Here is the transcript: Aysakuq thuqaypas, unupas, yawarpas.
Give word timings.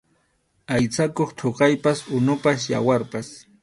Aysakuq 0.75 1.31
thuqaypas, 1.39 1.99
unupas, 2.17 2.59
yawarpas. 2.71 3.27